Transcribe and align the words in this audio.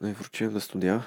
No 0.00 0.08
i 0.08 0.12
wróciłem 0.12 0.54
do 0.54 0.60
studia, 0.60 1.02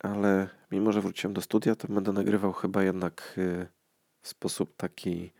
ale 0.00 0.48
mimo, 0.70 0.92
że 0.92 1.00
wróciłem 1.00 1.34
do 1.34 1.40
studia, 1.40 1.76
to 1.76 1.88
będę 1.88 2.12
nagrywał 2.12 2.52
chyba 2.52 2.82
jednak 2.82 3.34
y, 3.38 3.66
w 4.22 4.28
sposób 4.28 4.76
taki, 4.76 5.32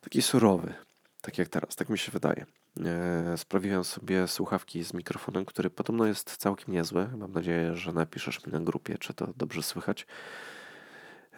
taki 0.00 0.22
surowy, 0.22 0.74
tak 1.20 1.38
jak 1.38 1.48
teraz, 1.48 1.76
tak 1.76 1.88
mi 1.88 1.98
się 1.98 2.12
wydaje. 2.12 2.46
E, 2.84 3.36
sprawiłem 3.36 3.84
sobie 3.84 4.28
słuchawki 4.28 4.84
z 4.84 4.94
mikrofonem, 4.94 5.44
który 5.44 5.70
podobno 5.70 6.06
jest 6.06 6.36
całkiem 6.36 6.74
niezły. 6.74 7.08
Mam 7.16 7.32
nadzieję, 7.32 7.76
że 7.76 7.92
napiszesz 7.92 8.46
mi 8.46 8.52
na 8.52 8.60
grupie, 8.60 8.98
czy 8.98 9.14
to 9.14 9.32
dobrze 9.36 9.62
słychać. 9.62 10.06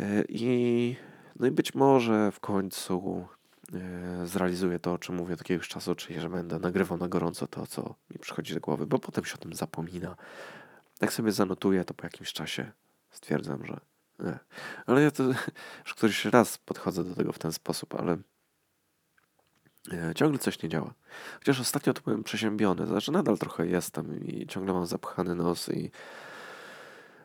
E, 0.00 0.25
I, 0.29 0.96
no 1.37 1.46
i 1.46 1.50
być 1.50 1.75
może 1.75 2.32
w 2.32 2.41
końcu 2.41 3.27
e, 3.32 3.38
zrealizuję 4.25 4.79
to, 4.79 4.93
o 4.93 4.98
czym 4.98 5.14
mówię 5.14 5.35
od 5.35 5.41
jakiegoś 5.41 5.68
czasu, 5.68 5.95
czyli 5.95 6.21
że 6.21 6.30
będę 6.30 6.59
nagrywał 6.59 6.98
na 6.98 7.09
gorąco 7.09 7.46
to, 7.46 7.67
co 7.67 7.95
mi 8.11 8.18
przychodzi 8.18 8.55
do 8.55 8.61
głowy, 8.61 8.87
bo 8.87 8.98
potem 8.98 9.25
się 9.25 9.35
o 9.35 9.39
tym 9.39 9.55
zapomina. 9.55 10.17
Jak 11.00 11.13
sobie 11.13 11.32
zanotuję, 11.32 11.85
to 11.85 11.95
po 11.95 12.07
jakimś 12.07 12.32
czasie 12.32 12.73
stwierdzam, 13.11 13.67
że 13.67 13.81
nie. 14.18 14.39
Ale 14.86 15.03
ja 15.03 15.11
to 15.11 15.23
już 15.85 15.95
któryś 15.95 16.25
raz 16.25 16.59
podchodzę 16.59 17.04
do 17.04 17.14
tego 17.14 17.32
w 17.32 17.39
ten 17.39 17.53
sposób, 17.53 17.95
ale 17.95 18.18
ciągle 20.14 20.39
coś 20.39 20.62
nie 20.62 20.68
działa. 20.68 20.95
Chociaż 21.39 21.61
ostatnio 21.61 21.95
to 21.95 22.03
byłem 22.03 22.25
przeziębiony, 22.25 22.87
znaczy 22.87 23.12
nadal 23.12 23.39
trochę 23.39 23.67
jestem 23.67 24.26
i 24.26 24.46
ciągle 24.46 24.75
mam 24.75 24.87
zapchany 24.87 25.35
nos 25.35 25.68
i 25.68 25.90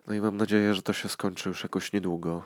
no 0.08 0.14
i 0.14 0.22
mam 0.22 0.38
nadzieję, 0.38 0.74
że 0.74 0.82
to 0.82 0.94
się 0.94 1.10
skończy 1.10 1.50
już 1.50 1.64
jakoś 1.64 1.94
niedługo. 1.94 2.44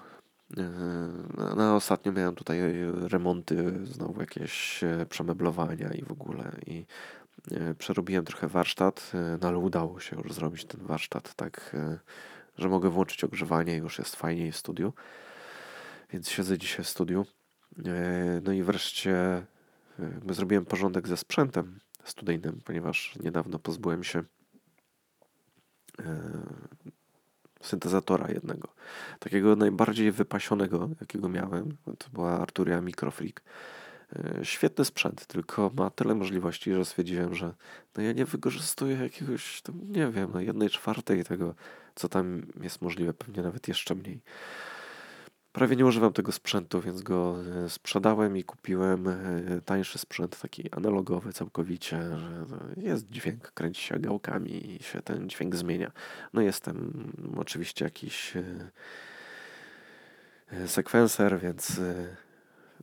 Na, 0.50 1.56
na 1.56 1.76
ostatnio 1.76 2.12
miałem 2.12 2.36
tutaj 2.36 2.60
remonty, 3.08 3.86
znowu 3.86 4.22
jakieś 4.22 4.84
e, 4.84 5.06
przemeblowania 5.10 5.94
i 5.94 6.04
w 6.04 6.12
ogóle 6.12 6.52
i 6.66 6.86
e, 7.52 7.76
przerobiłem 7.76 8.26
trochę 8.26 8.48
warsztat, 8.48 9.12
e, 9.14 9.38
no 9.42 9.48
ale 9.48 9.58
udało 9.58 10.00
się 10.00 10.16
już 10.16 10.34
zrobić 10.34 10.66
ten 10.66 10.82
warsztat 10.82 11.36
tak, 11.36 11.76
że 12.58 12.70
mogę 12.70 12.90
włączyć 12.90 13.24
ogrzewanie 13.24 13.76
już 13.76 14.00
jest 14.00 14.16
fajniej 14.16 14.52
w 14.52 14.58
studiu. 14.58 14.94
Więc 16.10 16.30
siedzę 16.30 16.58
dzisiaj 16.58 16.86
w 16.86 16.90
studiu. 16.90 17.26
No 18.44 18.52
i 18.52 18.64
wreszcie 18.64 19.46
zrobiłem 20.30 20.66
porządek 20.66 21.08
ze 21.08 21.18
sprzętem 21.18 21.80
studyjnym, 22.04 22.62
ponieważ 22.66 23.16
niedawno 23.24 23.60
pozbyłem 23.60 24.04
się 24.04 24.24
syntezatora 27.62 28.28
jednego. 28.32 28.68
Takiego 29.20 29.56
najbardziej 29.56 30.12
wypasionego, 30.12 30.90
jakiego 31.02 31.30
miałem. 31.30 31.78
To 31.98 32.10
była 32.14 32.40
Arturia 32.40 32.82
Microfreak. 32.82 33.42
E, 34.16 34.46
świetny 34.46 34.86
sprzęt, 34.86 35.26
tylko 35.26 35.72
ma 35.76 35.90
tyle 35.90 36.16
możliwości, 36.16 36.74
że 36.74 36.86
stwierdziłem, 36.86 37.36
że 37.36 37.54
no 37.98 38.04
ja 38.04 38.12
nie 38.12 38.26
wykorzystuję 38.26 38.96
jakiegoś, 38.96 39.62
nie 39.90 40.08
wiem, 40.08 40.30
no 40.34 40.42
jednej 40.42 40.70
czwartej 40.70 41.24
tego, 41.24 41.56
co 41.96 42.10
tam 42.10 42.42
jest 42.62 42.82
możliwe, 42.82 43.14
pewnie 43.14 43.44
nawet 43.44 43.68
jeszcze 43.68 43.96
mniej. 43.96 44.22
Prawie 45.58 45.76
nie 45.76 45.86
używam 45.86 46.14
tego 46.14 46.32
sprzętu, 46.32 46.82
więc 46.82 47.02
go 47.02 47.36
e, 47.66 47.70
sprzedałem 47.70 48.38
i 48.38 48.44
kupiłem 48.44 49.08
e, 49.08 49.16
tańszy 49.66 49.98
sprzęt, 49.98 50.42
taki 50.42 50.72
analogowy 50.72 51.34
całkowicie, 51.34 52.18
że 52.18 52.46
jest 52.78 53.10
dźwięk, 53.10 53.52
kręci 53.52 53.82
się 53.82 54.00
gałkami 54.00 54.76
i 54.76 54.84
się 54.84 55.02
ten 55.02 55.30
dźwięk 55.30 55.56
zmienia. 55.56 55.92
No 56.34 56.42
jestem 56.42 56.94
oczywiście 57.38 57.86
jakiś 57.86 58.34
e, 60.52 60.68
sekwenser, 60.68 61.40
więc 61.40 61.82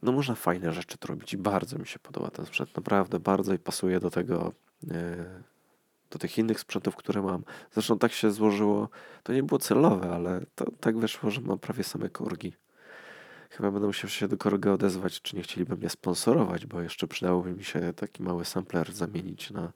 no 0.03 0.13
można 0.13 0.35
fajne 0.35 0.73
rzeczy 0.73 0.99
tu 0.99 1.09
robić 1.09 1.33
i 1.33 1.39
bardzo 1.39 1.79
mi 1.79 1.87
się 1.87 1.99
podoba 1.99 2.31
ten 2.31 2.47
sprzęt, 2.47 2.77
naprawdę 2.77 3.21
bardzo 3.21 3.55
i 3.55 3.59
pasuje 3.59 4.01
do 4.01 4.11
tego 4.11 4.53
do 6.11 6.19
tych 6.19 6.39
innych 6.39 6.61
sprzętów, 6.61 6.97
które 6.97 7.23
mam. 7.23 7.45
Zresztą 7.73 7.99
tak 7.99 8.13
się 8.13 8.31
złożyło, 8.31 8.89
to 9.23 9.33
nie 9.33 9.43
było 9.43 9.59
celowe, 9.59 10.11
ale 10.15 10.41
to 10.55 10.65
tak 10.81 10.99
wyszło, 10.99 11.31
że 11.31 11.41
mam 11.41 11.59
prawie 11.59 11.85
same 11.85 12.09
korgi. 12.09 12.53
Chyba 13.51 13.71
będę 13.71 13.87
musiał 13.87 14.11
się 14.11 14.29
do 14.29 14.37
Korga 14.37 14.73
odezwać, 14.73 15.23
czy 15.23 15.37
nie 15.37 15.43
chcieliby 15.43 15.77
mnie 15.77 15.91
sponsorować, 15.91 16.67
bo 16.67 16.81
jeszcze 16.81 17.07
przydałoby 17.07 17.53
mi 17.53 17.65
się 17.65 17.93
taki 17.93 18.23
mały 18.23 18.45
sampler 18.45 18.93
zamienić 18.93 19.51
na, 19.51 19.73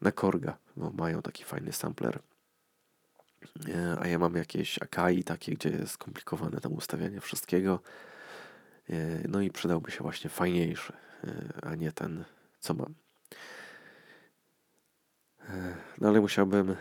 na 0.00 0.12
Korga, 0.12 0.58
bo 0.76 0.90
mają 0.90 1.22
taki 1.22 1.44
fajny 1.44 1.72
sampler. 1.72 2.18
E, 3.68 3.96
a 4.00 4.08
ja 4.08 4.18
mam 4.18 4.34
jakieś 4.34 4.82
Akai 4.82 5.24
takie, 5.24 5.52
gdzie 5.52 5.68
jest 5.68 5.92
skomplikowane 5.92 6.60
tam 6.60 6.72
ustawianie 6.72 7.20
wszystkiego. 7.20 7.80
E, 8.90 8.94
no 9.28 9.40
i 9.40 9.50
przydałby 9.50 9.90
się 9.90 9.98
właśnie 10.02 10.30
fajniejszy, 10.30 10.92
e, 11.24 11.58
a 11.62 11.74
nie 11.74 11.92
ten, 11.92 12.24
co 12.60 12.74
mam. 12.74 12.94
No 16.00 16.08
ale 16.08 16.20
musiałbym 16.20 16.76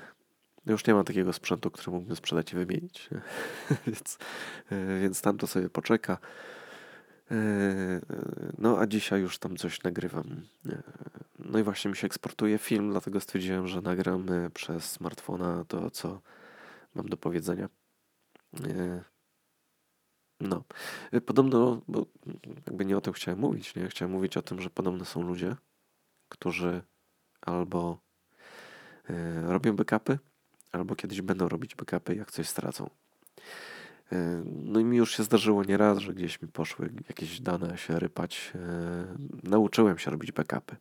już 0.72 0.86
nie 0.86 0.94
mam 0.94 1.04
takiego 1.04 1.34
sprzętu, 1.34 1.72
który 1.72 1.92
mógłbym 1.92 2.16
sprzedać 2.16 2.54
i 2.54 2.56
wymienić. 2.56 3.10
więc, 3.88 4.18
e, 4.72 5.00
więc 5.02 5.22
tam 5.22 5.38
to 5.38 5.48
sobie 5.48 5.70
poczeka. 5.70 6.18
E, 7.32 7.36
no 8.58 8.80
a 8.80 8.88
dzisiaj 8.88 9.22
już 9.22 9.40
tam 9.40 9.58
coś 9.58 9.84
nagrywam. 9.84 10.42
E, 10.70 10.84
no 11.40 11.60
i 11.60 11.64
właśnie 11.64 11.92
mi 11.92 11.98
się 11.98 12.08
eksportuje 12.08 12.58
film, 12.58 12.92
dlatego 12.92 13.20
stwierdziłem, 13.20 13.68
że 13.68 13.82
nagram 13.82 14.26
przez 14.54 14.92
smartfona 14.92 15.66
to, 15.68 15.92
co 15.92 16.22
mam 16.96 17.10
do 17.10 17.18
powiedzenia. 17.18 17.70
No. 20.40 20.64
Podobno, 21.26 21.82
bo 21.88 22.06
jakby 22.68 22.86
nie 22.86 22.98
o 22.98 23.02
tym 23.02 23.14
chciałem 23.14 23.40
mówić, 23.40 23.76
nie? 23.76 23.88
Chciałem 23.88 24.12
mówić 24.12 24.38
o 24.38 24.42
tym, 24.42 24.62
że 24.62 24.70
podobno 24.70 25.06
są 25.06 25.22
ludzie, 25.22 25.56
którzy 26.30 26.82
albo 27.42 28.00
robią 29.48 29.76
backupy, 29.76 30.20
albo 30.72 30.96
kiedyś 30.96 31.22
będą 31.22 31.50
robić 31.50 31.76
backupy, 31.76 32.16
jak 32.16 32.32
coś 32.32 32.48
stracą. 32.50 32.90
E, 34.12 34.44
no 34.46 34.80
i 34.80 34.86
mi 34.86 34.98
już 34.98 35.18
się 35.18 35.24
zdarzyło 35.24 35.64
nieraz, 35.64 35.98
że 35.98 36.14
gdzieś 36.14 36.42
mi 36.42 36.48
poszły 36.48 36.90
jakieś 37.08 37.42
dane 37.42 37.78
się 37.78 38.00
rypać. 38.00 38.52
E, 38.56 39.18
nauczyłem 39.44 39.98
się 39.98 40.12
robić 40.12 40.32
backupy. 40.32 40.76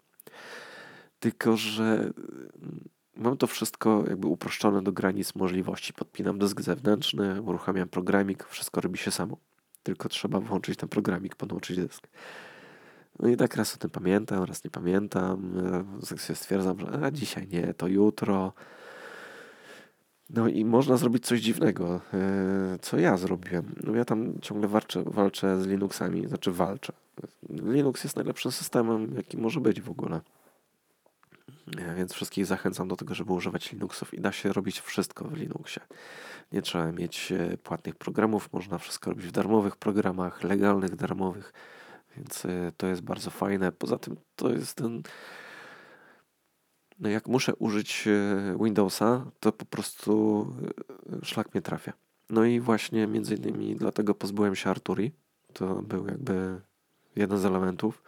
Tylko, 1.20 1.56
że 1.56 1.84
mm, 1.84 2.88
mam 3.16 3.36
to 3.36 3.46
wszystko 3.46 4.04
jakby 4.08 4.26
uproszczone 4.26 4.82
do 4.82 4.92
granic 4.92 5.34
możliwości. 5.34 5.92
Podpinam 5.92 6.38
dysk 6.38 6.60
zewnętrzny, 6.60 7.42
uruchamiam 7.42 7.88
programik, 7.88 8.44
wszystko 8.44 8.80
robi 8.80 8.98
się 8.98 9.10
samo. 9.10 9.36
Tylko 9.82 10.08
trzeba 10.08 10.40
włączyć 10.40 10.78
ten 10.78 10.88
programik, 10.88 11.36
podłączyć 11.36 11.76
dysk. 11.76 12.08
No 13.18 13.28
i 13.28 13.36
tak 13.36 13.56
raz 13.56 13.74
o 13.74 13.78
tym 13.78 13.90
pamiętam, 13.90 14.44
raz 14.44 14.64
nie 14.64 14.70
pamiętam. 14.70 15.52
Sobie 16.02 16.36
stwierdzam, 16.36 16.80
że 16.80 17.04
a 17.04 17.10
dzisiaj 17.10 17.48
nie, 17.48 17.74
to 17.74 17.88
jutro. 17.88 18.52
No 20.30 20.48
i 20.48 20.64
można 20.64 20.96
zrobić 20.96 21.26
coś 21.26 21.40
dziwnego, 21.40 22.00
e, 22.14 22.78
co 22.82 22.98
ja 22.98 23.16
zrobiłem. 23.16 23.74
No 23.84 23.94
ja 23.94 24.04
tam 24.04 24.40
ciągle 24.40 24.68
walczę, 24.68 25.02
walczę 25.06 25.62
z 25.62 25.66
Linuxami, 25.66 26.28
znaczy 26.28 26.52
walczę. 26.52 26.92
Linux 27.48 28.04
jest 28.04 28.16
najlepszym 28.16 28.52
systemem, 28.52 29.14
jaki 29.16 29.36
może 29.36 29.60
być 29.60 29.80
w 29.80 29.90
ogóle. 29.90 30.20
E, 31.78 31.94
więc 31.94 32.12
wszystkich 32.12 32.46
zachęcam 32.46 32.88
do 32.88 32.96
tego, 32.96 33.14
żeby 33.14 33.32
używać 33.32 33.72
Linuxów 33.72 34.14
i 34.14 34.20
da 34.20 34.32
się 34.32 34.52
robić 34.52 34.80
wszystko 34.80 35.24
w 35.24 35.36
Linuxie. 35.36 35.82
Nie 36.52 36.62
trzeba 36.62 36.92
mieć 36.92 37.32
e, 37.32 37.56
płatnych 37.56 37.94
programów, 37.94 38.52
można 38.52 38.78
wszystko 38.78 39.10
robić 39.10 39.26
w 39.26 39.32
darmowych 39.32 39.76
programach, 39.76 40.42
legalnych, 40.42 40.96
darmowych, 40.96 41.52
więc 42.16 42.46
to 42.76 42.86
jest 42.86 43.02
bardzo 43.02 43.30
fajne. 43.30 43.72
Poza 43.72 43.98
tym 43.98 44.16
to 44.36 44.50
jest 44.50 44.74
ten 44.74 45.02
no 47.00 47.08
jak 47.08 47.28
muszę 47.28 47.54
użyć 47.54 48.08
e, 48.08 48.64
Windowsa, 48.64 49.24
to 49.40 49.52
po 49.52 49.64
prostu 49.64 50.46
e, 51.22 51.26
szlak 51.26 51.54
mnie 51.54 51.62
trafia. 51.62 51.92
No 52.30 52.44
i 52.44 52.60
właśnie 52.60 53.06
między 53.06 53.34
innymi 53.34 53.76
dlatego 53.76 54.14
pozbyłem 54.14 54.56
się 54.56 54.70
Arturi. 54.70 55.12
To 55.52 55.82
był 55.82 56.06
jakby 56.06 56.60
jeden 57.16 57.38
z 57.38 57.44
elementów. 57.44 58.02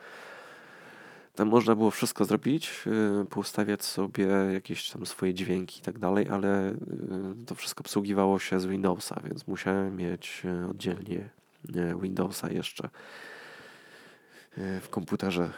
Tam 1.35 1.49
można 1.49 1.75
było 1.75 1.91
wszystko 1.91 2.25
zrobić, 2.25 2.85
e, 2.87 3.25
poustawiać 3.25 3.85
sobie 3.85 4.27
jakieś 4.27 4.91
tam 4.91 5.07
swoje 5.07 5.35
dźwięki 5.35 5.79
i 5.79 5.83
tak 5.83 5.99
dalej, 5.99 6.29
ale 6.29 6.75
to 7.47 7.55
wszystko 7.55 7.81
obsługiwało 7.81 8.39
się 8.39 8.61
z 8.61 8.67
Windowsa, 8.67 9.21
więc 9.25 9.47
musiałem 9.47 9.97
mieć 9.97 10.43
oddzielnie 10.71 11.29
Windowsa 12.01 12.51
jeszcze 12.51 12.89
w 14.57 14.87
komputerze. 14.91 15.51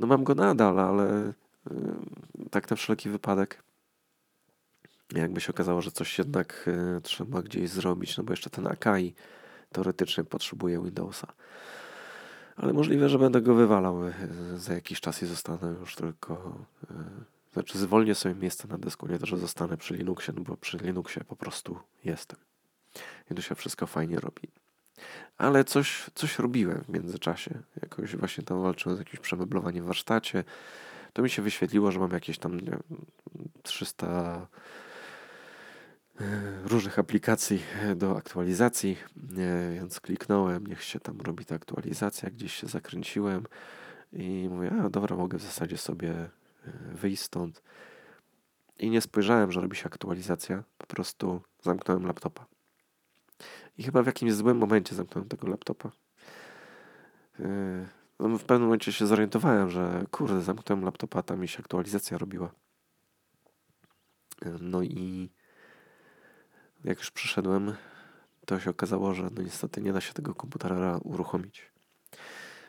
No 0.00 0.06
mam 0.06 0.24
go 0.24 0.34
nadal, 0.34 0.80
ale 0.80 1.32
tak 2.50 2.70
na 2.70 2.76
wszelki 2.76 3.08
wypadek. 3.08 3.62
Jakby 5.12 5.40
się 5.40 5.52
okazało, 5.52 5.80
że 5.82 5.90
coś 5.90 6.18
jednak 6.18 6.68
e, 6.96 7.00
trzeba 7.00 7.42
gdzieś 7.42 7.70
zrobić, 7.70 8.16
no 8.16 8.24
bo 8.24 8.32
jeszcze 8.32 8.50
ten 8.50 8.66
Akai 8.66 9.14
teoretycznie 9.72 10.24
potrzebuje 10.24 10.82
Windowsa. 10.82 11.32
Ale 12.56 12.72
możliwe, 12.72 13.08
że 13.08 13.18
będę 13.18 13.40
go 13.40 13.54
wywalał 13.54 14.06
e, 14.06 14.12
za 14.56 14.74
jakiś 14.74 15.00
czas 15.00 15.22
i 15.22 15.26
zostanę 15.26 15.74
już 15.80 15.94
tylko. 15.94 16.58
E, 16.90 16.94
znaczy, 17.52 17.78
zwolnię 17.78 18.14
sobie 18.14 18.34
miejsce 18.34 18.68
na 18.68 18.78
dysku, 18.78 19.06
nie 19.06 19.18
to, 19.18 19.26
że 19.26 19.36
zostanę 19.36 19.76
przy 19.76 19.94
Linuxie, 19.94 20.34
no 20.36 20.42
bo 20.42 20.56
przy 20.56 20.78
Linuxie 20.78 21.24
po 21.24 21.36
prostu 21.36 21.78
jestem. 22.04 22.38
I 23.30 23.34
tu 23.34 23.42
się 23.42 23.54
wszystko 23.54 23.86
fajnie 23.86 24.20
robi. 24.20 24.48
Ale 25.38 25.64
coś, 25.64 26.10
coś 26.14 26.38
robiłem 26.38 26.84
w 26.84 26.88
międzyczasie. 26.88 27.62
Jakoś 27.82 28.16
właśnie 28.16 28.44
tam 28.44 28.62
walczyłem 28.62 28.96
z 28.96 28.98
jakimś 28.98 29.20
przemeblowaniem 29.20 29.84
w 29.84 29.86
warsztacie 29.86 30.44
to 31.12 31.22
mi 31.22 31.30
się 31.30 31.42
wyświetliło, 31.42 31.92
że 31.92 32.00
mam 32.00 32.10
jakieś 32.10 32.38
tam 32.38 32.60
nie, 32.60 32.78
300 33.62 34.46
e, 36.20 36.24
różnych 36.64 36.98
aplikacji 36.98 37.62
do 37.96 38.16
aktualizacji, 38.16 38.96
więc 39.76 40.00
kliknąłem, 40.00 40.66
niech 40.66 40.82
się 40.82 41.00
tam 41.00 41.20
robi 41.20 41.44
ta 41.44 41.54
aktualizacja, 41.54 42.30
gdzieś 42.30 42.54
się 42.54 42.66
zakręciłem 42.66 43.46
i 44.12 44.48
mówię, 44.50 44.72
a 44.84 44.88
dobra, 44.88 45.16
mogę 45.16 45.38
w 45.38 45.42
zasadzie 45.42 45.76
sobie 45.78 46.10
e, 46.10 46.30
wyjść 46.94 47.22
stąd. 47.22 47.62
I 48.78 48.90
nie 48.90 49.00
spojrzałem, 49.00 49.52
że 49.52 49.60
robi 49.60 49.76
się 49.76 49.86
aktualizacja, 49.86 50.62
po 50.78 50.86
prostu 50.86 51.40
zamknąłem 51.62 52.06
laptopa. 52.06 52.46
I 53.78 53.82
chyba 53.82 54.02
w 54.02 54.06
jakimś 54.06 54.32
złym 54.32 54.58
momencie 54.58 54.94
zamknąłem 54.94 55.28
tego 55.28 55.48
laptopa. 55.48 55.90
No, 58.20 58.38
w 58.38 58.44
pewnym 58.44 58.62
momencie 58.62 58.92
się 58.92 59.06
zorientowałem, 59.06 59.70
że 59.70 60.04
kurde, 60.10 60.42
zamknąłem 60.42 60.84
laptopa, 60.84 61.22
tam 61.22 61.40
mi 61.40 61.48
się 61.48 61.58
aktualizacja 61.58 62.18
robiła. 62.18 62.50
No 64.60 64.82
i 64.82 65.30
jak 66.84 66.98
już 66.98 67.10
przyszedłem, 67.10 67.74
to 68.46 68.60
się 68.60 68.70
okazało, 68.70 69.14
że 69.14 69.28
no 69.34 69.42
niestety 69.42 69.80
nie 69.80 69.92
da 69.92 70.00
się 70.00 70.12
tego 70.12 70.34
komputera 70.34 70.98
uruchomić. 70.98 71.70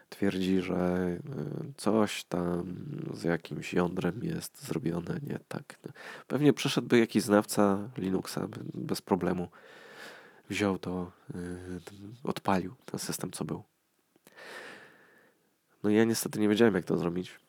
Twierdzi, 0.09 0.62
że 0.62 1.07
coś 1.77 2.24
tam 2.24 2.75
z 3.13 3.24
jakimś 3.24 3.74
jądrem 3.74 4.24
jest 4.24 4.65
zrobione 4.65 5.19
nie 5.24 5.39
tak. 5.47 5.80
Pewnie 6.27 6.54
przeszedłby 6.54 7.00
jakiś 7.00 7.24
znawca 7.24 7.89
Linuxa 7.97 8.47
bez 8.74 9.01
problemu. 9.01 9.50
Wziął 10.50 10.80
to, 10.80 11.12
odpalił 12.24 12.75
ten 12.86 13.00
system, 13.00 13.31
co 13.31 13.45
był. 13.45 13.63
No 15.83 15.89
ja 15.89 16.04
niestety 16.04 16.39
nie 16.39 16.50
wiedziałem, 16.50 16.75
jak 16.75 16.86
to 16.86 16.98
zrobić. 16.98 17.39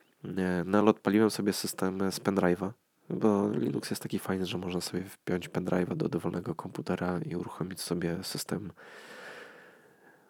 No 0.64 0.78
ale 0.78 0.90
odpaliłem 0.90 1.30
sobie 1.30 1.52
system 1.52 2.12
z 2.12 2.20
pendrive'a, 2.20 2.70
bo 3.10 3.50
Linux 3.50 3.90
jest 3.90 4.02
taki 4.02 4.18
fajny, 4.18 4.46
że 4.46 4.58
można 4.58 4.80
sobie 4.80 5.04
wpiąć 5.04 5.48
pendrive'a 5.48 5.96
do 5.96 6.08
dowolnego 6.08 6.54
komputera 6.54 7.20
i 7.30 7.36
uruchomić 7.36 7.80
sobie 7.80 8.18
system 8.22 8.72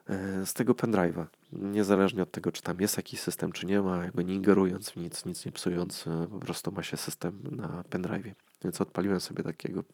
e, 0.08 0.46
z 0.46 0.54
tego 0.54 0.72
pendrive'a. 0.72 1.26
Niezależnie 1.52 2.22
od 2.22 2.30
tego, 2.30 2.52
czy 2.52 2.62
tam 2.62 2.80
jest 2.80 2.96
jakiś 2.96 3.20
system, 3.20 3.52
czy 3.52 3.66
nie 3.66 3.82
ma, 3.82 4.04
jakby 4.04 4.24
nie 4.24 4.34
ingerując 4.34 4.90
w 4.90 4.96
nic, 4.96 5.24
nic 5.24 5.46
nie 5.46 5.52
psując, 5.52 6.06
e, 6.06 6.26
po 6.30 6.38
prostu 6.38 6.72
ma 6.72 6.82
się 6.82 6.96
system 6.96 7.40
na 7.50 7.82
pendrive'ie. 7.90 8.32
Więc 8.64 8.80
odpaliłem 8.80 9.20
sobie 9.20 9.42
takiego 9.42 9.80
e, 9.80 9.84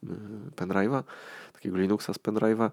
pendrive'a, 0.56 1.02
takiego 1.52 1.78
Linuxa 1.78 2.14
z 2.14 2.18
pendrive'a. 2.18 2.70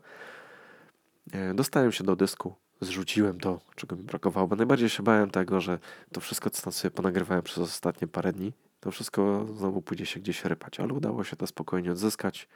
Dostałem 1.55 1.91
się 1.91 2.03
do 2.03 2.15
dysku, 2.15 2.55
zrzuciłem 2.81 3.39
to, 3.39 3.59
czego 3.75 3.95
mi 3.95 4.03
brakowało, 4.03 4.47
bo 4.47 4.55
najbardziej 4.55 4.89
się 4.89 5.03
bałem 5.03 5.31
tego, 5.31 5.61
że 5.61 5.79
to 6.11 6.21
wszystko, 6.21 6.49
co 6.49 6.61
tam 6.61 6.73
sobie 6.73 6.91
ponagrywałem 6.91 7.43
przez 7.43 7.57
ostatnie 7.57 8.07
parę 8.07 8.33
dni, 8.33 8.53
to 8.79 8.91
wszystko 8.91 9.45
znowu 9.57 9.81
pójdzie 9.81 10.05
się 10.05 10.19
gdzieś 10.19 10.45
rypać, 10.45 10.79
ale 10.79 10.93
udało 10.93 11.23
się 11.23 11.35
to 11.35 11.47
spokojnie 11.47 11.91
odzyskać. 11.91 12.47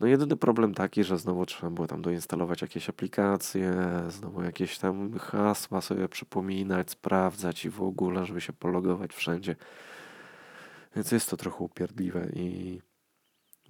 No 0.00 0.06
jedyny 0.06 0.36
problem 0.36 0.74
taki, 0.74 1.04
że 1.04 1.18
znowu 1.18 1.46
trzeba 1.46 1.70
było 1.70 1.86
tam 1.86 2.02
doinstalować 2.02 2.62
jakieś 2.62 2.88
aplikacje, 2.88 3.74
znowu 4.08 4.42
jakieś 4.42 4.78
tam 4.78 5.18
hasła 5.18 5.80
sobie 5.80 6.08
przypominać, 6.08 6.90
sprawdzać 6.90 7.64
i 7.64 7.70
w 7.70 7.82
ogóle, 7.82 8.26
żeby 8.26 8.40
się 8.40 8.52
pologować 8.52 9.14
wszędzie. 9.14 9.56
Więc 10.96 11.12
jest 11.12 11.30
to 11.30 11.36
trochę 11.36 11.64
upierdliwe 11.64 12.28
i 12.32 12.80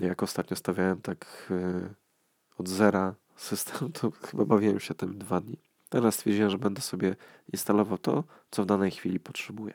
jak 0.00 0.22
ostatnio 0.22 0.56
stawiałem 0.56 1.00
tak 1.00 1.46
yy, 1.50 1.94
od 2.58 2.69
zera 2.69 3.14
system, 3.43 3.93
to 3.93 4.11
chyba 4.11 4.45
bawiłem 4.45 4.81
się 4.81 4.95
tym 4.95 5.19
dwa 5.19 5.41
dni. 5.41 5.59
Teraz 5.89 6.15
stwierdziłem, 6.15 6.51
że 6.51 6.59
będę 6.59 6.81
sobie 6.81 7.17
instalował 7.53 7.99
to, 7.99 8.25
co 8.51 8.63
w 8.63 8.67
danej 8.67 8.91
chwili 8.91 9.21
potrzebuję. 9.21 9.75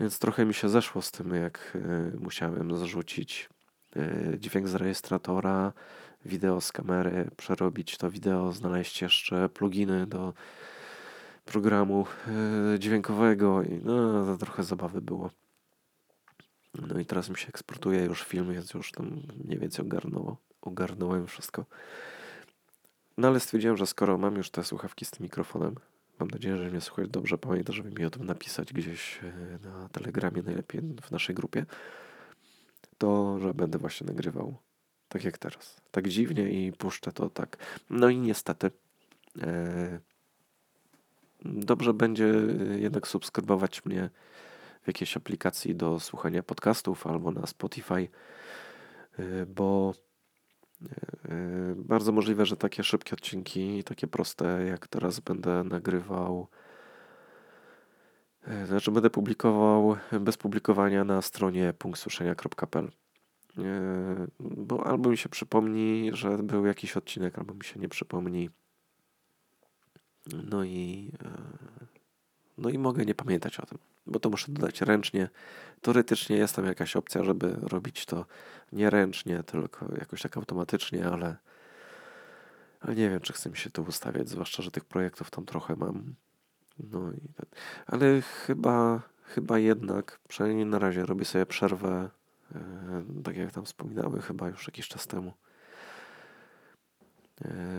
Więc 0.00 0.18
trochę 0.18 0.44
mi 0.44 0.54
się 0.54 0.68
zeszło 0.68 1.02
z 1.02 1.10
tym, 1.10 1.34
jak 1.34 1.76
y, 2.14 2.18
musiałem 2.20 2.76
zarzucić 2.76 3.48
y, 3.96 4.38
dźwięk 4.38 4.68
z 4.68 4.74
rejestratora, 4.74 5.72
wideo 6.24 6.60
z 6.60 6.72
kamery, 6.72 7.30
przerobić 7.36 7.96
to 7.96 8.10
wideo, 8.10 8.52
znaleźć 8.52 9.02
jeszcze 9.02 9.48
pluginy 9.48 10.06
do 10.06 10.34
programu 11.44 12.06
y, 12.74 12.78
dźwiękowego 12.78 13.62
i 13.62 13.80
no, 13.84 14.26
to 14.26 14.36
trochę 14.36 14.64
zabawy 14.64 15.00
było. 15.00 15.30
No 16.74 17.00
i 17.00 17.06
teraz 17.06 17.30
mi 17.30 17.36
się 17.36 17.48
eksportuje 17.48 18.04
już 18.04 18.22
film, 18.22 18.52
więc 18.52 18.74
już 18.74 18.92
tam 18.92 19.20
mniej 19.44 19.58
więcej 19.58 19.84
ogarnęło, 19.84 20.36
ogarnąłem 20.62 21.26
wszystko. 21.26 21.64
No 23.16 23.28
ale 23.28 23.40
stwierdziłem, 23.40 23.76
że 23.76 23.86
skoro 23.86 24.18
mam 24.18 24.36
już 24.36 24.50
te 24.50 24.64
słuchawki 24.64 25.04
z 25.04 25.10
tym 25.10 25.22
mikrofonem, 25.22 25.74
mam 26.18 26.28
nadzieję, 26.28 26.56
że 26.56 26.70
mnie 26.70 26.80
słychać 26.80 27.08
dobrze, 27.10 27.38
pamiętaj, 27.38 27.76
żeby 27.76 27.90
mi 27.90 28.04
o 28.04 28.10
tym 28.10 28.24
napisać 28.26 28.72
gdzieś 28.72 29.20
e, 29.22 29.58
na 29.68 29.88
telegramie, 29.88 30.42
najlepiej 30.42 30.80
w 31.02 31.10
naszej 31.10 31.34
grupie, 31.34 31.66
to, 32.98 33.38
że 33.40 33.54
będę 33.54 33.78
właśnie 33.78 34.06
nagrywał 34.06 34.56
tak 35.08 35.24
jak 35.24 35.38
teraz. 35.38 35.80
Tak 35.90 36.08
dziwnie 36.08 36.50
i 36.50 36.72
puszczę 36.72 37.12
to 37.12 37.30
tak. 37.30 37.56
No 37.90 38.08
i 38.08 38.18
niestety 38.18 38.70
e, 39.42 40.00
dobrze 41.44 41.94
będzie 41.94 42.34
jednak 42.78 43.08
subskrybować 43.08 43.84
mnie 43.84 44.10
w 44.82 44.86
jakiejś 44.86 45.16
aplikacji 45.16 45.74
do 45.74 46.00
słuchania 46.00 46.42
podcastów 46.42 47.06
albo 47.06 47.30
na 47.30 47.46
Spotify, 47.46 48.08
e, 49.18 49.46
bo 49.46 49.94
bardzo 51.76 52.12
możliwe, 52.12 52.46
że 52.46 52.56
takie 52.56 52.84
szybkie 52.84 53.12
odcinki, 53.12 53.84
takie 53.84 54.06
proste, 54.06 54.64
jak 54.64 54.88
teraz 54.88 55.20
będę 55.20 55.64
nagrywał, 55.64 56.48
yy, 58.46 58.66
znaczy 58.66 58.90
będę 58.90 59.10
publikował 59.10 59.96
bez 60.20 60.36
publikowania 60.36 61.04
na 61.04 61.22
stronie 61.22 61.72
punktsuszenia.pl. 61.78 62.90
Yy, 63.56 63.64
bo 64.40 64.86
albo 64.86 65.10
mi 65.10 65.16
się 65.16 65.28
przypomni, 65.28 66.10
że 66.12 66.38
był 66.38 66.66
jakiś 66.66 66.96
odcinek, 66.96 67.38
albo 67.38 67.54
mi 67.54 67.64
się 67.64 67.80
nie 67.80 67.88
przypomni. 67.88 68.50
No 70.50 70.64
i, 70.64 71.12
no 72.58 72.70
i 72.70 72.78
mogę 72.78 73.04
nie 73.04 73.14
pamiętać 73.14 73.60
o 73.60 73.66
tym 73.66 73.78
bo 74.06 74.18
to 74.20 74.30
muszę 74.30 74.52
dodać 74.52 74.80
ręcznie. 74.80 75.28
Teoretycznie 75.80 76.36
jest 76.36 76.56
tam 76.56 76.66
jakaś 76.66 76.96
opcja, 76.96 77.24
żeby 77.24 77.56
robić 77.62 78.06
to 78.06 78.26
nie 78.72 78.90
ręcznie, 78.90 79.42
tylko 79.42 79.86
jakoś 79.98 80.22
tak 80.22 80.36
automatycznie, 80.36 81.06
ale, 81.06 81.36
ale 82.80 82.94
nie 82.94 83.10
wiem, 83.10 83.20
czy 83.20 83.32
chcę 83.32 83.50
mi 83.50 83.56
się 83.56 83.70
to 83.70 83.82
ustawiać, 83.82 84.28
zwłaszcza, 84.28 84.62
że 84.62 84.70
tych 84.70 84.84
projektów 84.84 85.30
tam 85.30 85.44
trochę 85.44 85.76
mam. 85.76 86.14
No 86.78 87.12
i 87.12 87.32
tak. 87.36 87.46
Ale 87.86 88.22
chyba, 88.22 89.02
chyba 89.22 89.58
jednak, 89.58 90.20
przynajmniej 90.28 90.66
na 90.66 90.78
razie 90.78 91.06
robię 91.06 91.24
sobie 91.24 91.46
przerwę, 91.46 92.10
yy, 92.54 93.22
tak 93.24 93.36
jak 93.36 93.52
tam 93.52 93.64
wspominałem, 93.64 94.20
chyba 94.20 94.48
już 94.48 94.66
jakiś 94.66 94.88
czas 94.88 95.06
temu 95.06 95.32
E, 95.32 95.43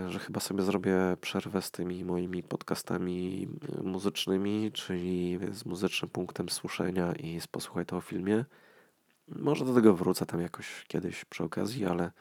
że 0.07 0.19
chyba 0.19 0.39
sobie 0.39 0.63
zrobię 0.63 0.97
przerwę 1.21 1.61
z 1.61 1.71
tymi 1.71 2.05
moimi 2.05 2.43
podcastami 2.43 3.47
e, 3.79 3.83
muzycznymi, 3.83 4.71
czyli 4.71 5.39
z 5.51 5.65
muzycznym 5.65 6.11
punktem 6.11 6.49
słyszenia 6.49 7.13
i 7.13 7.41
z 7.41 7.47
posłuchaj 7.47 7.85
to 7.85 7.97
o 7.97 8.01
filmie. 8.01 8.45
Może 9.27 9.65
do 9.65 9.73
tego 9.73 9.95
wrócę 9.95 10.25
tam 10.25 10.41
jakoś 10.41 10.85
kiedyś 10.87 11.25
przy 11.25 11.43
okazji, 11.43 11.85
ale, 11.85 12.11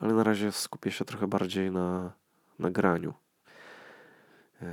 ale 0.00 0.14
na 0.14 0.24
razie 0.24 0.52
skupię 0.52 0.90
się 0.90 1.04
trochę 1.04 1.26
bardziej 1.26 1.70
na 1.70 2.12
nagraniu. 2.58 3.14
E, 4.62 4.66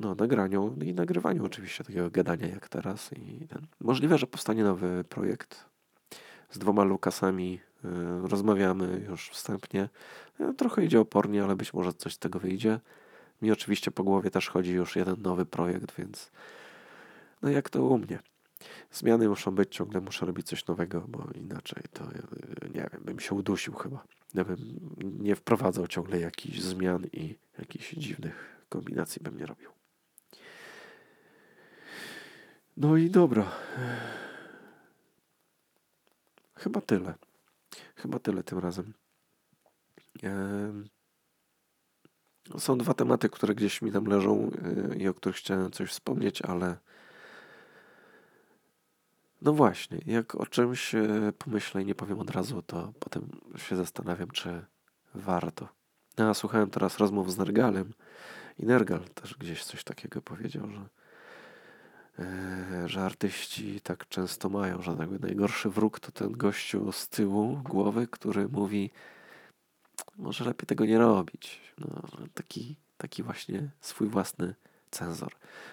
no, 0.00 0.14
nagraniu 0.14 0.76
i 0.82 0.94
nagrywaniu 0.94 1.44
oczywiście 1.44 1.84
takiego 1.84 2.10
gadania 2.10 2.46
jak 2.46 2.68
teraz. 2.68 3.12
I 3.12 3.46
ten. 3.48 3.66
Możliwe, 3.80 4.18
że 4.18 4.26
powstanie 4.26 4.64
nowy 4.64 5.04
projekt 5.08 5.64
z 6.50 6.58
dwoma 6.58 6.84
Lukasami 6.84 7.60
rozmawiamy 8.22 9.06
już 9.08 9.30
wstępnie. 9.30 9.88
Y, 10.40 10.54
trochę 10.54 10.84
idzie 10.84 11.00
opornie, 11.00 11.44
ale 11.44 11.56
być 11.56 11.74
może 11.74 11.92
coś 11.92 12.14
z 12.14 12.18
tego 12.18 12.38
wyjdzie. 12.38 12.80
Mi 13.42 13.52
oczywiście 13.52 13.90
po 13.90 14.04
głowie 14.04 14.30
też 14.30 14.48
chodzi 14.48 14.72
już 14.72 14.96
jeden 14.96 15.22
nowy 15.22 15.46
projekt, 15.46 15.94
więc 15.98 16.30
no 17.42 17.50
jak 17.50 17.70
to 17.70 17.84
u 17.84 17.98
mnie. 17.98 18.18
Zmiany 18.92 19.28
muszą 19.28 19.50
być, 19.50 19.74
ciągle 19.74 20.00
muszę 20.00 20.26
robić 20.26 20.46
coś 20.46 20.66
nowego, 20.66 21.00
bo 21.08 21.24
inaczej 21.34 21.82
to 21.92 22.04
y, 22.04 22.70
nie 22.74 22.88
wiem, 22.92 23.02
bym 23.04 23.20
się 23.20 23.34
udusił 23.34 23.74
chyba. 23.74 24.04
Gdybym 24.32 24.58
nie 25.20 25.36
wprowadzał 25.36 25.86
ciągle 25.86 26.20
jakichś 26.20 26.60
zmian 26.60 27.06
i 27.12 27.38
jakichś 27.58 27.94
dziwnych 27.94 28.64
kombinacji 28.68 29.22
bym 29.22 29.38
nie 29.38 29.46
robił. 29.46 29.70
No 32.76 32.96
i 32.96 33.10
dobra. 33.10 33.50
Chyba 36.54 36.80
tyle. 36.80 37.14
Chyba 37.96 38.18
tyle 38.18 38.42
tym 38.42 38.58
razem. 38.58 38.92
Są 42.58 42.78
dwa 42.78 42.94
tematy, 42.94 43.28
które 43.28 43.54
gdzieś 43.54 43.82
mi 43.82 43.92
tam 43.92 44.04
leżą 44.04 44.50
e, 44.92 44.96
i 44.96 45.08
o 45.08 45.14
których 45.14 45.36
chciałem 45.36 45.70
coś 45.70 45.90
wspomnieć, 45.90 46.42
ale 46.42 46.76
no 49.42 49.52
właśnie, 49.52 49.98
jak 50.06 50.34
o 50.34 50.46
czymś 50.46 50.94
e, 50.94 51.32
pomyślę 51.38 51.82
i 51.82 51.86
nie 51.86 51.94
powiem 51.94 52.20
od 52.20 52.30
razu, 52.30 52.62
to 52.62 52.92
potem 53.00 53.28
się 53.56 53.76
zastanawiam, 53.76 54.30
czy 54.30 54.64
warto. 55.14 55.68
Ja 56.18 56.34
słuchałem 56.34 56.70
teraz 56.70 56.98
rozmów 56.98 57.32
z 57.32 57.38
Nergalem 57.38 57.92
i 58.58 58.66
Nergal 58.66 59.00
też 59.00 59.34
gdzieś 59.34 59.64
coś 59.64 59.84
takiego 59.84 60.22
powiedział, 60.22 60.70
że 60.70 60.88
e, 62.18 62.47
że 62.86 63.02
artyści 63.02 63.80
tak 63.80 64.08
często 64.08 64.48
mają, 64.48 64.82
że 64.82 64.96
jakby 65.00 65.18
najgorszy 65.18 65.70
wróg 65.70 66.00
to 66.00 66.12
ten 66.12 66.32
gościu 66.32 66.92
z 66.92 67.08
tyłu 67.08 67.56
głowy, 67.56 68.06
który 68.06 68.48
mówi 68.48 68.90
może 70.16 70.44
lepiej 70.44 70.66
tego 70.66 70.84
nie 70.84 70.98
robić. 70.98 71.60
No, 71.78 72.02
taki, 72.34 72.76
taki 72.96 73.22
właśnie 73.22 73.70
swój 73.80 74.08
własny 74.08 74.54
cenzor. 74.90 75.32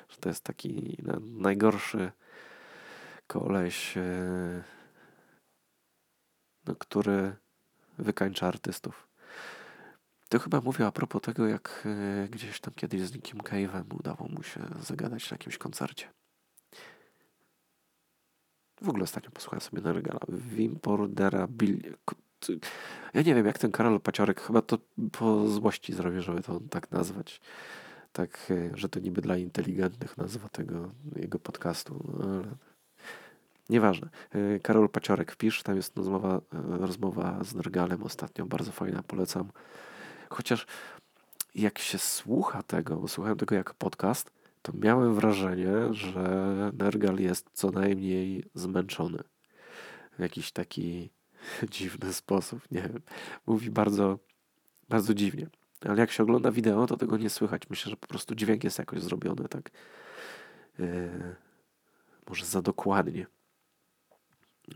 Że 0.09 0.17
to 0.17 0.29
jest 0.29 0.43
taki 0.43 0.97
najgorszy 1.21 2.11
koleś, 3.27 3.97
e, 3.97 4.63
no, 6.65 6.75
który 6.75 7.35
wykańcza 7.97 8.47
artystów. 8.47 9.07
To 10.29 10.39
chyba 10.39 10.61
mówię 10.61 10.85
a 10.85 10.91
propos 10.91 11.21
tego, 11.21 11.47
jak 11.47 11.83
e, 11.85 12.27
gdzieś 12.27 12.59
tam 12.59 12.73
kiedyś 12.73 13.01
z 13.01 13.13
Nickiem 13.15 13.39
Cave'em 13.39 13.95
udało 13.99 14.27
mu 14.29 14.43
się 14.43 14.59
zagadać 14.81 15.31
na 15.31 15.35
jakimś 15.35 15.57
koncercie. 15.57 16.09
W 18.81 18.89
ogóle 18.89 19.03
ostatnio 19.03 19.31
posłuchałem 19.31 19.61
sobie 19.61 19.81
Nergala. 19.81 20.19
Wimporderability. 20.29 22.59
Ja 23.13 23.21
nie 23.21 23.35
wiem, 23.35 23.45
jak 23.45 23.57
ten 23.57 23.71
Karol 23.71 23.99
Paciorek, 23.99 24.41
chyba 24.41 24.61
to 24.61 24.77
po 25.11 25.47
złości 25.47 25.93
zrobię, 25.93 26.21
żeby 26.21 26.43
to 26.43 26.59
tak 26.69 26.91
nazwać. 26.91 27.41
Tak, 28.13 28.51
e, 28.51 28.77
że 28.77 28.89
to 28.89 28.99
niby 28.99 29.21
dla 29.21 29.37
inteligentnych 29.37 30.17
nazwa 30.17 30.49
tego 30.49 30.91
jego 31.15 31.39
podcastu, 31.39 32.15
no, 32.19 32.25
ale 32.25 32.43
nieważne. 33.69 34.09
E, 34.31 34.59
Karol 34.59 34.89
Paciorek 34.89 35.31
wpisz, 35.31 35.63
tam 35.63 35.75
jest 35.75 35.97
rozmowa, 35.97 36.41
rozmowa 36.69 37.43
z 37.43 37.55
Nergalem 37.55 38.03
ostatnio, 38.03 38.45
bardzo 38.45 38.71
fajna, 38.71 39.03
polecam. 39.03 39.51
Chociaż 40.29 40.67
jak 41.55 41.79
się 41.79 41.97
słucha 41.97 42.63
tego, 42.63 42.95
bo 42.95 43.07
słuchałem 43.07 43.37
tego 43.37 43.55
jako 43.55 43.73
podcast, 43.73 44.31
to 44.65 44.71
miałem 44.75 45.15
wrażenie, 45.15 45.71
że 45.91 46.71
Nergal 46.73 47.19
jest 47.19 47.49
co 47.53 47.71
najmniej 47.71 48.43
zmęczony. 48.53 49.23
W 50.17 50.21
jakiś 50.21 50.51
taki 50.51 51.09
dziwny 51.71 52.13
sposób, 52.13 52.71
nie 52.71 52.81
wiem. 52.81 53.01
Mówi 53.47 53.71
bardzo, 53.71 54.19
bardzo 54.89 55.13
dziwnie. 55.13 55.47
Ale 55.81 55.99
jak 55.99 56.11
się 56.11 56.23
ogląda 56.23 56.51
wideo, 56.51 56.87
to 56.87 56.97
tego 56.97 57.17
nie 57.17 57.29
słychać. 57.29 57.69
Myślę, 57.69 57.89
że 57.89 57.97
po 57.97 58.07
prostu 58.07 58.35
dźwięk 58.35 58.63
jest 58.63 58.79
jakoś 58.79 59.01
zrobiony 59.01 59.47
tak 59.49 59.71
yy, 60.79 61.35
może 62.29 62.45
za 62.45 62.61
dokładnie. 62.61 63.25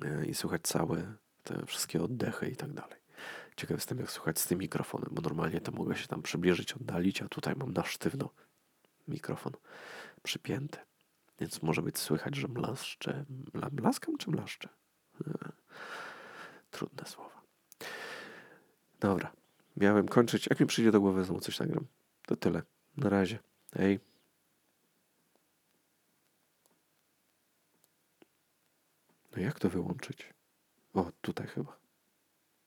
Yy, 0.01 0.25
I 0.25 0.33
słychać 0.33 0.61
całe 0.61 1.13
te 1.43 1.65
wszystkie 1.65 2.03
oddechy 2.03 2.49
i 2.49 2.55
tak 2.55 2.73
dalej. 2.73 2.99
Ciekaw 3.55 3.77
jestem, 3.77 3.99
jak 3.99 4.11
słuchać 4.11 4.39
z 4.39 4.47
tym 4.47 4.59
mikrofonem, 4.59 5.09
bo 5.11 5.21
normalnie 5.21 5.61
to 5.61 5.71
mogę 5.71 5.95
się 5.95 6.07
tam 6.07 6.21
przybliżyć, 6.21 6.73
oddalić, 6.73 7.21
a 7.21 7.27
tutaj 7.27 7.55
mam 7.55 7.73
na 7.73 7.83
sztywno 7.83 8.29
mikrofon 9.09 9.53
przypięty. 10.23 10.79
Więc 11.39 11.61
może 11.61 11.81
być 11.81 11.97
słychać, 11.97 12.35
że 12.35 12.47
mlaszczę. 12.47 13.25
Mlaskam 13.71 14.17
czy 14.17 14.29
mlaszczę? 14.29 14.69
Trudne 16.71 17.05
słowa. 17.05 17.41
Dobra. 18.99 19.31
Miałem 19.77 20.07
kończyć. 20.07 20.47
Jak 20.49 20.59
mi 20.59 20.65
przyjdzie 20.65 20.91
do 20.91 21.01
głowy, 21.01 21.23
znowu 21.23 21.39
coś 21.39 21.59
nagram. 21.59 21.85
To 22.25 22.35
tyle. 22.35 22.61
Na 22.97 23.09
razie. 23.09 23.39
Hej. 23.73 23.99
No 29.35 29.41
jak 29.41 29.59
to 29.59 29.69
wyłączyć? 29.69 30.33
O, 30.93 31.11
tutaj 31.21 31.47
chyba. 31.47 31.79